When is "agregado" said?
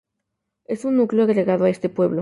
1.25-1.65